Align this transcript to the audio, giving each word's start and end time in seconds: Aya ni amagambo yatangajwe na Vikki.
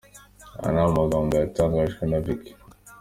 Aya 0.65 0.71
ni 0.73 0.81
amagambo 0.89 1.33
yatangajwe 1.35 2.01
na 2.05 2.17
Vikki. 2.25 2.51